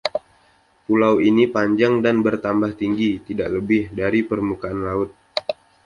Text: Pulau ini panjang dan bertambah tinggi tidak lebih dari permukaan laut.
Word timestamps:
Pulau 0.89 1.15
ini 1.29 1.43
panjang 1.55 1.93
dan 2.05 2.15
bertambah 2.25 2.71
tinggi 2.81 3.09
tidak 3.27 3.49
lebih 3.55 3.83
dari 3.99 4.19
permukaan 4.29 4.79
laut. 4.87 5.11